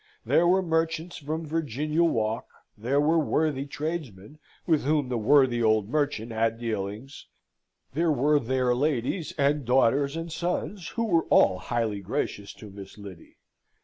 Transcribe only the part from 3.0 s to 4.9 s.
worthy tradesmen, with